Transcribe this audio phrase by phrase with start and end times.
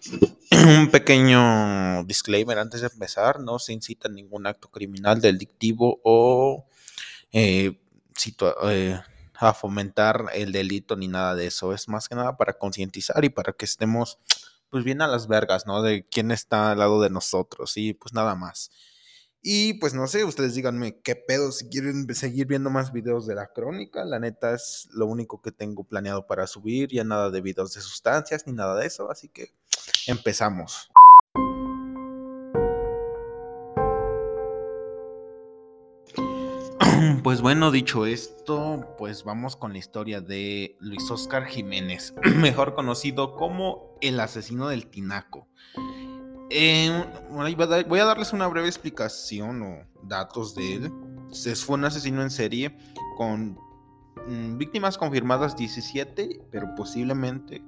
[0.50, 6.66] Un pequeño disclaimer antes de empezar, no se incita ningún acto criminal, delictivo o
[7.32, 7.80] eh,
[8.64, 9.00] eh,
[9.34, 11.72] a fomentar el delito ni nada de eso.
[11.72, 14.18] Es más que nada para concientizar y para que estemos
[14.70, 15.82] pues bien a las vergas, ¿no?
[15.82, 18.70] De quién está al lado de nosotros y pues nada más.
[19.40, 23.34] Y pues no sé, ustedes díganme qué pedo si quieren seguir viendo más videos de
[23.36, 24.04] la crónica.
[24.04, 27.80] La neta es lo único que tengo planeado para subir, ya nada de videos de
[27.80, 29.54] sustancias ni nada de eso, así que
[30.08, 30.90] empezamos.
[37.22, 43.34] Pues bueno, dicho esto, pues vamos con la historia de Luis Oscar Jiménez, mejor conocido
[43.36, 45.46] como el asesino del Tinaco.
[46.50, 50.92] Eh, voy a darles una breve explicación o datos de él.
[51.56, 52.76] Fue un asesino en serie
[53.16, 53.58] con
[54.58, 57.62] víctimas confirmadas 17, pero posiblemente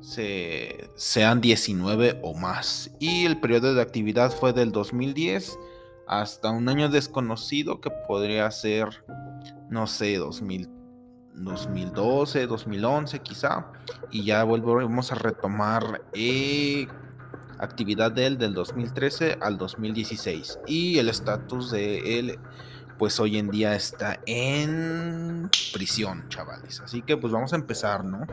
[0.00, 2.92] se, sean 19 o más.
[2.98, 5.58] Y el periodo de actividad fue del 2010
[6.06, 9.04] hasta un año desconocido que podría ser,
[9.68, 13.66] no sé, 2012, 2011 quizá.
[14.10, 16.88] Y ya volvemos a retomar eh,
[17.60, 22.38] actividad de él del 2013 al 2016 y el estatus de él
[23.00, 26.80] pues hoy en día está en prisión, chavales.
[26.80, 28.26] Así que pues vamos a empezar, ¿no?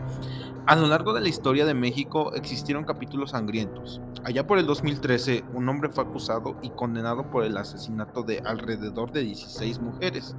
[0.66, 4.02] A lo largo de la historia de México existieron capítulos sangrientos.
[4.26, 9.14] Allá por el 2013, un hombre fue acusado y condenado por el asesinato de alrededor
[9.14, 10.36] de 16 mujeres.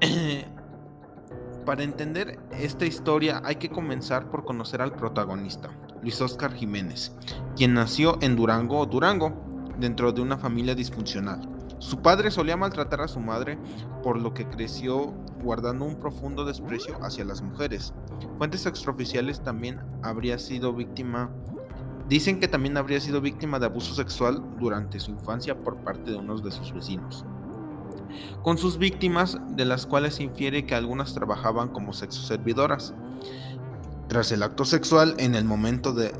[1.64, 5.70] Para entender esta historia hay que comenzar por conocer al protagonista,
[6.02, 7.12] Luis Oscar Jiménez,
[7.54, 11.51] quien nació en Durango, Durango, dentro de una familia disfuncional.
[11.82, 13.58] Su padre solía maltratar a su madre,
[14.04, 17.92] por lo que creció guardando un profundo desprecio hacia las mujeres.
[18.38, 21.30] Fuentes extraoficiales también habría sido víctima
[22.08, 26.18] Dicen que también habría sido víctima de abuso sexual durante su infancia por parte de
[26.18, 27.24] unos de sus vecinos
[28.42, 32.92] con sus víctimas, de las cuales se infiere que algunas trabajaban como sexoservidoras.
[34.08, 36.12] Tras el acto sexual, en el momento de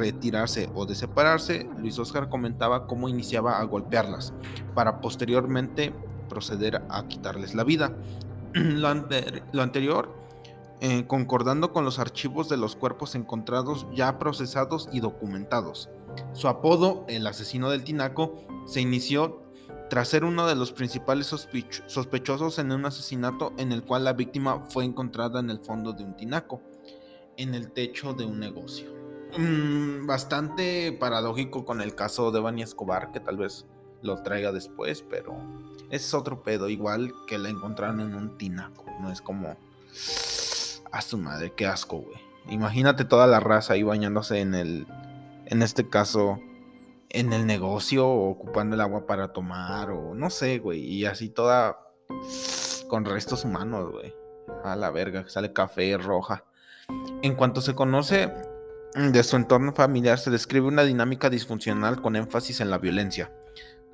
[0.00, 4.32] retirarse o de separarse, Luis Oscar comentaba cómo iniciaba a golpearlas,
[4.74, 5.94] para posteriormente
[6.28, 7.92] proceder a quitarles la vida.
[8.54, 8.88] lo,
[9.62, 10.12] anterior,
[10.80, 15.90] eh, concordando con los archivos de los cuerpos encontrados ya procesados y documentados.
[16.32, 18.34] Su apodo, el asesino del Tinaco,
[18.66, 19.42] se inició
[19.90, 21.26] tras ser uno de los principales
[21.86, 26.04] sospechosos en un asesinato en el cual la víctima fue encontrada en el fondo de
[26.04, 26.62] un tinaco,
[27.36, 28.99] en el techo de un negocio.
[29.36, 33.66] Mm, bastante paradójico con el caso de Bani Escobar, que tal vez
[34.02, 35.36] lo traiga después, pero
[35.90, 39.56] es otro pedo, igual que la encontraron en un tinaco, no es como...
[40.92, 42.18] A su madre, qué asco, güey.
[42.48, 44.86] Imagínate toda la raza ahí bañándose en el...
[45.46, 46.40] En este caso,
[47.10, 50.80] en el negocio ocupando el agua para tomar o no sé, güey.
[50.80, 51.78] Y así toda
[52.88, 54.14] con restos humanos, güey.
[54.64, 56.44] A la verga, sale café roja.
[57.22, 58.32] En cuanto se conoce
[58.94, 63.32] de su entorno familiar, se describe una dinámica disfuncional con énfasis en la violencia,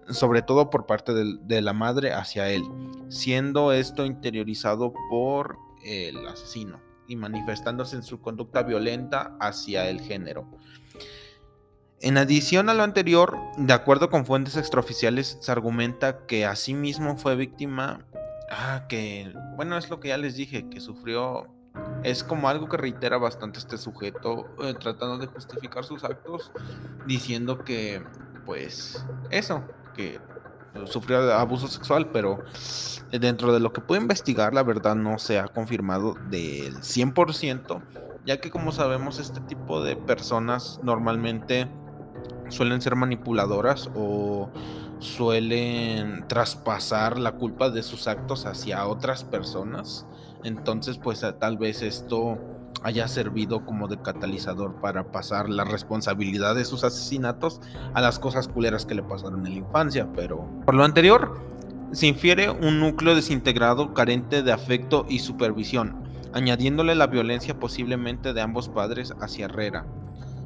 [0.09, 2.65] sobre todo por parte de, la madre hacia él,
[3.09, 10.49] siendo esto interiorizado por el asesino y manifestándose en su conducta violenta hacia el género.
[12.01, 17.37] En adición a lo anterior, de acuerdo con fuentes extraoficiales, se argumenta que asimismo fue
[17.37, 18.07] víctima,
[18.51, 21.56] ah, que, bueno, es lo que ya les dije, que sufrió,
[22.07, 26.53] es como algo que reitera bastante este sujeto, eh, tratando de justificar sus actos,
[27.05, 28.01] diciendo que,
[28.45, 30.21] pues, eso, que
[30.85, 32.45] sufrió abuso sexual, pero
[33.11, 37.83] dentro de lo que puede investigar, la verdad no se ha confirmado del 100%,
[38.25, 41.69] ya que como sabemos, este tipo de personas normalmente
[42.51, 44.49] suelen ser manipuladoras o
[44.99, 50.07] suelen traspasar la culpa de sus actos hacia otras personas.
[50.45, 52.39] Entonces, pues tal vez esto
[52.83, 57.61] haya servido como de catalizador para pasar la responsabilidad de sus asesinatos
[57.95, 60.09] a las cosas culeras que le pasaron en la infancia.
[60.15, 61.41] Pero por lo anterior,
[61.93, 65.97] se infiere un núcleo desintegrado carente de afecto y supervisión,
[66.33, 69.87] añadiéndole la violencia posiblemente de ambos padres hacia Herrera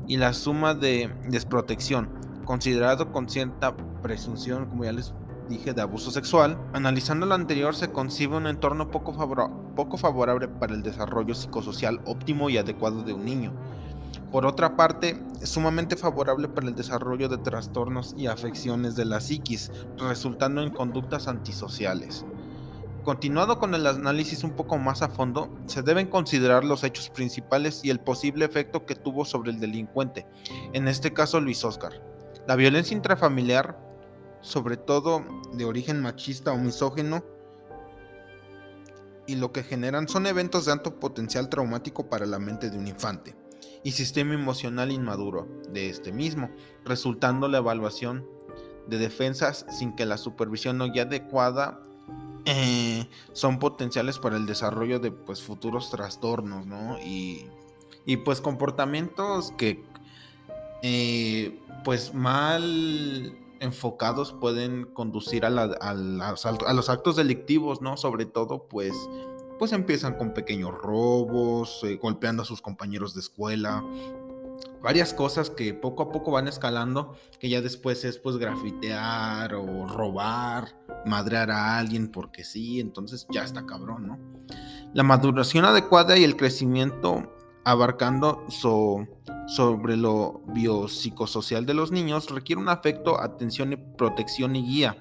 [0.06, 2.08] y la suma de desprotección,
[2.44, 5.14] considerado con cierta presunción, como ya les
[5.48, 6.58] dije, de abuso sexual.
[6.72, 9.12] Analizando lo anterior, se concibe un entorno poco,
[9.98, 13.52] favorable para el desarrollo psicosocial óptimo y adecuado de un niño.
[14.32, 19.20] Por otra parte, es sumamente favorable para el desarrollo de trastornos y afecciones de la
[19.20, 22.24] psiquis, resultando en conductas antisociales.
[23.04, 27.80] Continuado con el análisis un poco más a fondo, se deben considerar los hechos principales
[27.82, 30.26] y el posible efecto que tuvo sobre el delincuente,
[30.74, 32.09] en este caso Luis Oscar.
[32.50, 33.78] La violencia intrafamiliar,
[34.40, 37.22] sobre todo de origen machista o misógeno,
[39.28, 42.88] y lo que generan son eventos de alto potencial traumático para la mente de un
[42.88, 43.36] infante
[43.84, 46.50] y sistema emocional inmaduro de este mismo,
[46.84, 48.26] resultando la evaluación
[48.88, 51.80] de defensas sin que la supervisión no ya adecuada
[52.46, 56.98] eh, son potenciales para el desarrollo de pues futuros trastornos, ¿no?
[56.98, 57.46] Y,
[58.06, 59.88] y pues comportamientos que
[61.84, 67.96] pues mal enfocados pueden conducir a, los actos delictivos, ¿no?
[67.96, 68.94] Sobre todo pues
[69.58, 73.84] pues empiezan con pequeños robos, eh, golpeando a sus compañeros de escuela,
[74.82, 79.86] varias cosas que poco a poco van escalando, que ya después es pues grafitear o
[79.86, 84.18] robar, madrear a alguien porque sí, entonces ya está cabrón, ¿no?
[84.94, 87.30] La maduración adecuada y el crecimiento
[87.64, 88.46] abarcando
[89.54, 94.96] sobre lo biopsicosocial de los niños requiere un afecto, atención protección y guía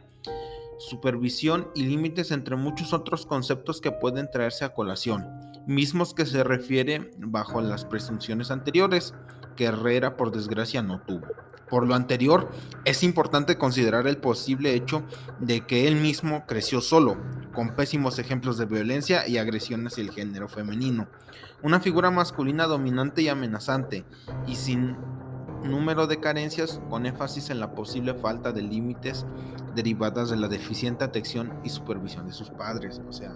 [0.79, 5.27] supervisión y límites entre muchos otros conceptos que pueden traerse a colación,
[5.67, 9.13] mismos que se refiere bajo las presunciones anteriores,
[9.55, 11.27] que Herrera por desgracia no tuvo.
[11.69, 12.49] Por lo anterior,
[12.85, 15.03] es importante considerar el posible hecho
[15.39, 17.17] de que él mismo creció solo,
[17.53, 21.07] con pésimos ejemplos de violencia y agresión hacia el género femenino,
[21.61, 24.05] una figura masculina dominante y amenazante,
[24.47, 24.95] y sin
[25.63, 29.25] número de carencias con énfasis en la posible falta de límites
[29.75, 33.01] derivadas de la deficiente atención y supervisión de sus padres.
[33.07, 33.33] O sea,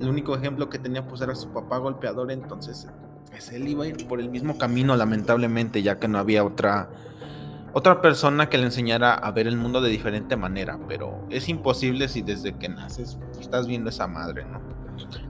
[0.00, 2.88] el único ejemplo que tenía pues era su papá golpeador, entonces
[3.30, 6.90] pues, él iba a ir por el mismo camino lamentablemente, ya que no había otra
[7.74, 12.08] otra persona que le enseñara a ver el mundo de diferente manera, pero es imposible
[12.08, 14.60] si desde que naces estás viendo esa madre, ¿no?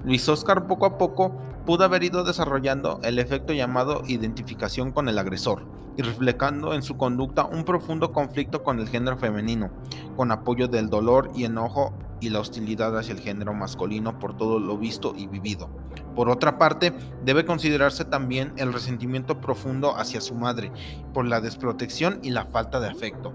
[0.04, 5.18] Luis Oscar poco a poco pudo haber ido desarrollando el efecto llamado identificación con el
[5.18, 5.64] agresor
[5.96, 9.70] y reflejando en su conducta un profundo conflicto con el género femenino,
[10.16, 14.58] con apoyo del dolor y enojo y la hostilidad hacia el género masculino por todo
[14.58, 15.68] lo visto y vivido.
[16.14, 16.92] Por otra parte,
[17.24, 20.70] debe considerarse también el resentimiento profundo hacia su madre
[21.14, 23.32] por la desprotección y la falta de afecto.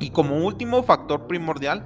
[0.00, 1.84] Y como último factor primordial,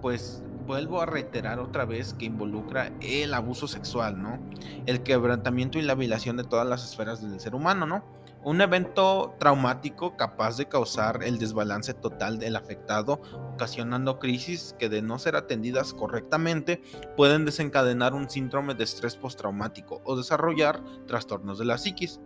[0.00, 4.38] pues vuelvo a reiterar otra vez que involucra el abuso sexual, ¿no?
[4.86, 8.04] El quebrantamiento y la violación de todas las esferas del ser humano, ¿no?
[8.44, 13.22] Un evento traumático capaz de causar el desbalance total del afectado,
[13.54, 16.82] ocasionando crisis que de no ser atendidas correctamente
[17.16, 22.20] pueden desencadenar un síndrome de estrés postraumático o desarrollar trastornos de la psiquis.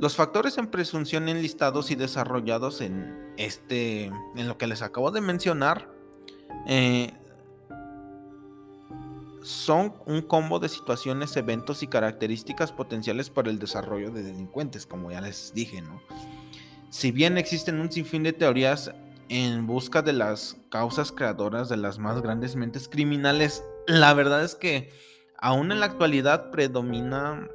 [0.00, 5.20] Los factores en presunción enlistados y desarrollados en este en lo que les acabo de
[5.20, 5.88] mencionar
[6.66, 7.12] eh,
[9.42, 15.10] son un combo de situaciones, eventos y características potenciales para el desarrollo de delincuentes, como
[15.10, 16.00] ya les dije, ¿no?
[16.90, 18.92] Si bien existen un sinfín de teorías
[19.28, 24.54] en busca de las causas creadoras de las más grandes mentes criminales, la verdad es
[24.54, 24.90] que
[25.38, 27.48] aún en la actualidad predomina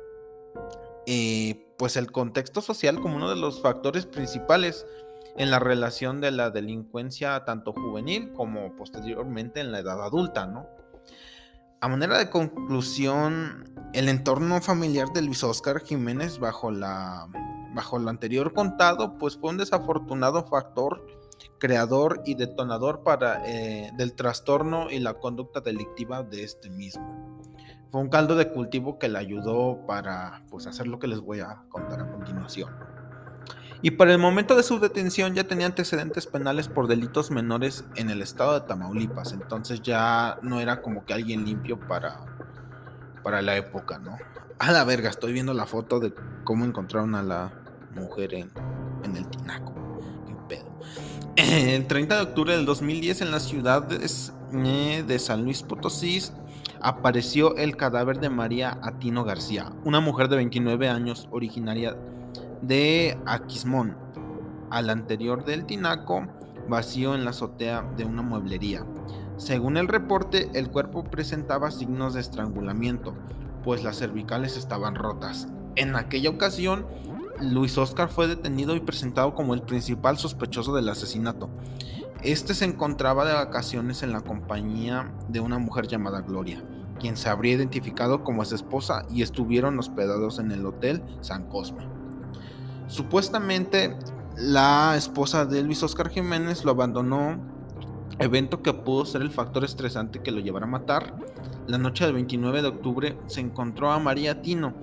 [1.05, 4.85] eh, pues el contexto social como uno de los factores principales
[5.37, 10.67] en la relación de la delincuencia tanto juvenil como posteriormente en la edad adulta, ¿no?
[11.79, 17.27] A manera de conclusión, el entorno familiar de Luis Oscar Jiménez bajo, la,
[17.75, 21.05] bajo lo anterior contado, pues fue un desafortunado factor
[21.59, 27.37] creador y detonador para, eh, del trastorno y la conducta delictiva de este mismo.
[27.91, 31.41] Fue un caldo de cultivo que le ayudó para pues, hacer lo que les voy
[31.41, 32.96] a contar a continuación
[33.81, 38.09] y para el momento de su detención ya tenía antecedentes penales por delitos menores en
[38.09, 42.19] el estado de Tamaulipas, entonces ya no era como que alguien limpio para,
[43.23, 44.17] para la época, ¿no?
[44.59, 46.13] A la verga, estoy viendo la foto de
[46.43, 47.51] cómo encontraron a la
[47.93, 48.49] mujer en,
[49.03, 49.73] en el Tinaco.
[50.25, 50.79] Qué pedo.
[51.35, 56.23] El 30 de octubre del 2010 en las ciudades eh, de San Luis Potosí
[56.81, 62.16] apareció el cadáver de María Atino García, una mujer de 29 años originaria de
[63.25, 63.97] Aquismón,
[64.69, 66.27] al anterior del tinaco,
[66.67, 68.85] vacío en la azotea de una mueblería.
[69.37, 73.13] Según el reporte, el cuerpo presentaba signos de estrangulamiento,
[73.63, 75.47] pues las cervicales estaban rotas.
[75.75, 76.87] En aquella ocasión,
[77.39, 81.49] Luis Oscar fue detenido y presentado como el principal sospechoso del asesinato.
[82.23, 86.63] Este se encontraba de vacaciones en la compañía de una mujer llamada Gloria,
[86.99, 91.96] quien se habría identificado como su esposa y estuvieron hospedados en el Hotel San Cosme.
[92.87, 93.95] Supuestamente
[94.37, 97.37] la esposa de Luis Oscar Jiménez lo abandonó
[98.19, 101.13] evento que pudo ser el factor estresante que lo llevara a matar,
[101.67, 104.73] la noche del 29 de octubre se encontró a María Tino,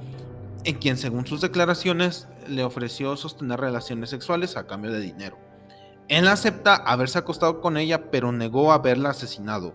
[0.64, 5.38] en quien según sus declaraciones le ofreció sostener relaciones sexuales a cambio de dinero.
[6.08, 9.74] Él acepta haberse acostado con ella, pero negó haberla asesinado.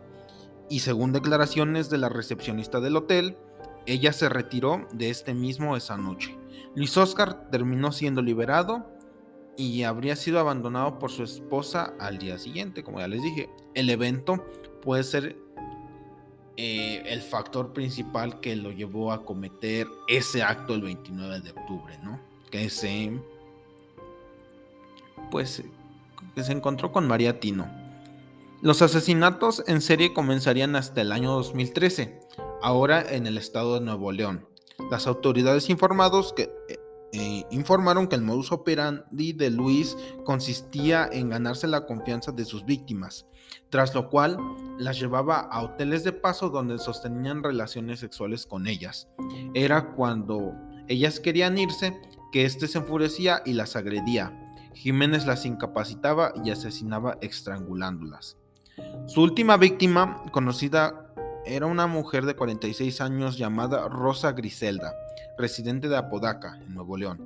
[0.69, 3.37] Y según declaraciones de la recepcionista del hotel,
[3.93, 6.37] ella se retiró de este mismo esa noche.
[6.75, 8.85] Luis Oscar terminó siendo liberado
[9.57, 13.49] y habría sido abandonado por su esposa al día siguiente, como ya les dije.
[13.73, 14.45] El evento
[14.81, 15.35] puede ser
[16.55, 21.97] eh, el factor principal que lo llevó a cometer ese acto el 29 de octubre,
[22.03, 22.19] ¿no?
[22.51, 23.11] Que se,
[25.31, 25.63] pues,
[26.35, 27.67] que se encontró con María Tino.
[28.61, 32.19] Los asesinatos en serie comenzarían hasta el año 2013,
[32.61, 34.47] ahora en el estado de Nuevo León.
[34.91, 36.79] Las autoridades informados que, eh,
[37.11, 42.65] eh, informaron que el modus operandi de Luis consistía en ganarse la confianza de sus
[42.65, 43.25] víctimas,
[43.69, 44.37] tras lo cual
[44.77, 49.07] las llevaba a hoteles de paso donde sostenían relaciones sexuales con ellas.
[49.53, 50.53] Era cuando
[50.87, 51.99] ellas querían irse
[52.31, 54.35] que éste se enfurecía y las agredía.
[54.75, 58.37] Jiménez las incapacitaba y asesinaba estrangulándolas.
[59.07, 61.08] Su última víctima, conocida
[61.49, 64.93] era una mujer de 46 años llamada Rosa Griselda,
[65.35, 67.19] residente de Apodaca, en Nuevo León.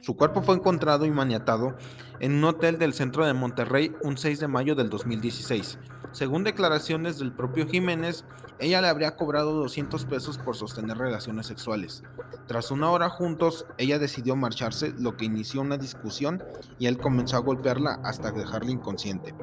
[0.00, 1.76] Su cuerpo fue encontrado y maniatado
[2.18, 5.78] en un hotel del centro de Monterrey un 6 de mayo del 2016.
[6.10, 8.24] Según declaraciones del propio Jiménez,
[8.58, 12.02] ella le habría cobrado 200 pesos por sostener relaciones sexuales.
[12.48, 16.42] Tras una hora juntos, ella decidió marcharse, lo que inició una discusión
[16.80, 19.34] y él comenzó a golpearla hasta dejarla inconsciente.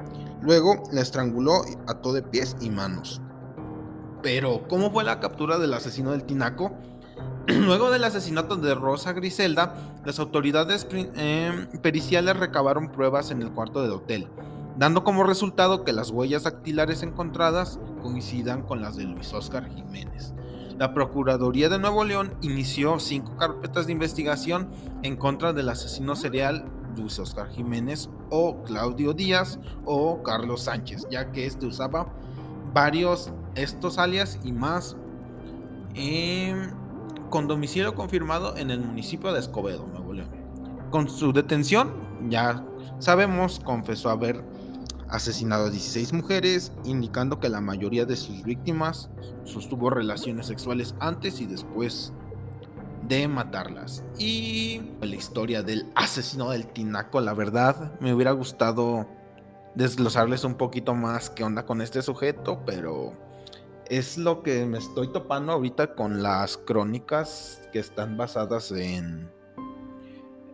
[0.42, 3.22] Luego la estranguló, ató de pies y manos.
[4.22, 6.72] Pero, ¿cómo fue la captura del asesino del Tinaco?
[7.46, 13.82] Luego del asesinato de Rosa Griselda, las autoridades em, periciales recabaron pruebas en el cuarto
[13.82, 14.28] del hotel,
[14.76, 20.34] dando como resultado que las huellas dactilares encontradas coincidan con las de Luis Oscar Jiménez.
[20.78, 24.68] La Procuraduría de Nuevo León inició cinco carpetas de investigación
[25.02, 31.32] en contra del asesino serial Luis Oscar Jiménez o Claudio Díaz o Carlos Sánchez, ya
[31.32, 32.12] que este usaba
[32.72, 34.96] varios estos alias y más
[35.94, 36.70] em,
[37.30, 40.30] con domicilio confirmado en el municipio de Escobedo, Nuevo León.
[40.90, 41.92] Con su detención,
[42.28, 42.64] ya
[42.98, 44.42] sabemos, confesó haber
[45.08, 49.10] asesinado a 16 mujeres, indicando que la mayoría de sus víctimas
[49.44, 52.12] sostuvo relaciones sexuales antes y después
[53.08, 54.04] de matarlas.
[54.18, 59.06] Y la historia del asesino del Tinaco, la verdad, me hubiera gustado
[59.78, 63.12] desglosarles un poquito más qué onda con este sujeto, pero
[63.88, 69.30] es lo que me estoy topando ahorita con las crónicas que están basadas en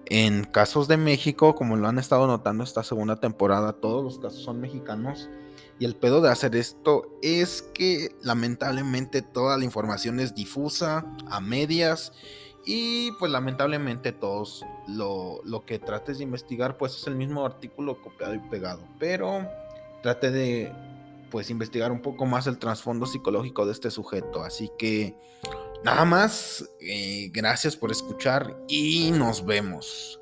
[0.07, 4.43] en casos de México, como lo han estado notando esta segunda temporada, todos los casos
[4.43, 5.31] son mexicanos.
[5.78, 11.40] Y el pedo de hacer esto es que lamentablemente toda la información es difusa, a
[11.40, 12.12] medias,
[12.66, 18.00] y pues lamentablemente todos lo, lo que trates de investigar pues es el mismo artículo
[18.00, 18.83] copiado y pegado.
[18.99, 19.47] Pero
[20.02, 20.73] trate de
[21.30, 24.44] pues investigar un poco más el trasfondo psicológico de este sujeto.
[24.44, 25.16] Así que
[25.85, 30.21] nada más, eh, gracias por escuchar y nos vemos.